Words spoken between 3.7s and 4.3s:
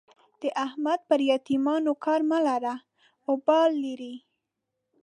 لري.